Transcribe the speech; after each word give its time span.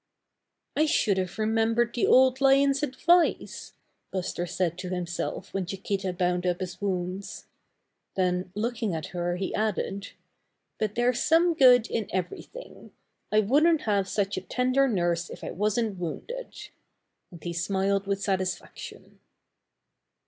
'T 0.75 0.87
should 0.87 1.19
have 1.19 1.37
remembered 1.37 1.93
the 1.93 2.07
Old 2.07 2.41
Lion's 2.41 2.81
advice," 2.81 3.73
Buster 4.09 4.47
said 4.47 4.75
to 4.79 4.89
himself 4.89 5.53
when 5.53 5.67
Chiquita 5.67 6.11
bound 6.11 6.43
up 6.43 6.59
his 6.59 6.81
wounds. 6.81 7.45
Then 8.15 8.51
looking 8.55 8.95
at 8.95 9.05
her, 9.13 9.35
he 9.35 9.53
added: 9.53 10.13
"But 10.79 10.95
there's 10.95 11.21
some 11.21 11.53
good 11.53 11.85
in 11.87 12.07
every 12.09 12.41
thing. 12.41 12.91
I 13.31 13.41
wouldn't 13.41 13.81
have 13.81 14.07
such 14.09 14.37
a 14.37 14.41
tender 14.41 14.87
nurse 14.87 15.29
if 15.29 15.43
I 15.43 15.51
wasn't 15.51 15.99
wounded." 15.99 16.69
And 17.29 17.43
he 17.43 17.53
smiled 17.53 18.07
with 18.07 18.23
satisfaction. 18.23 19.19